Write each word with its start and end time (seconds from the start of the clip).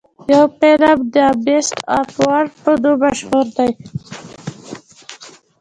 يو 0.31 0.45
فلم 0.59 0.99
The 1.15 1.27
Beast 1.45 1.73
of 1.97 2.09
War 2.23 2.43
په 2.61 2.71
نوم 2.83 2.97
مشهور 3.03 3.45
دے. 3.57 3.69